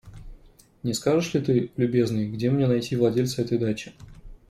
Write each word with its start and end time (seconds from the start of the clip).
Не 0.81 0.95
скажешь 0.95 1.31
ли 1.35 1.41
ты, 1.41 1.71
любезный, 1.77 2.27
где 2.27 2.49
мне 2.49 2.65
найти 2.65 2.95
владельца 2.95 3.43
этой 3.43 3.59
дачи? 3.59 3.93